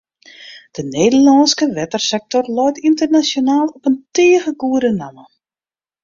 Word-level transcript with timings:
De 0.75 0.81
Nederlânske 0.93 1.65
wettersektor 1.75 2.43
leit 2.57 2.77
ynternasjonaal 2.89 3.67
op 3.77 3.83
in 3.89 3.97
tige 4.15 4.51
goede 4.61 4.91
namme. 5.01 5.25